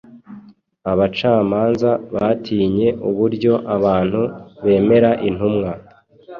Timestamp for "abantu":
3.75-4.21